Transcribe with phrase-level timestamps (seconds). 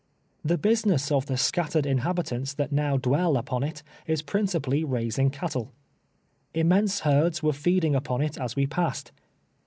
[0.47, 5.29] Tlie business of the scattered inhabitants that now dwell upon it is prin cipally raising
[5.29, 5.73] cattle.
[6.55, 9.11] Immense herds were feeding upon it as we passed.